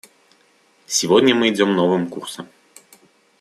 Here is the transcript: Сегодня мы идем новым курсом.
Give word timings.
Сегодня 0.87 1.35
мы 1.35 1.49
идем 1.49 1.75
новым 1.75 2.07
курсом. 2.09 2.47